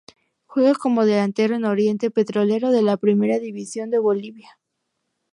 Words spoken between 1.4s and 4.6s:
en Oriente Petrolero de la Primera División de Bolivia.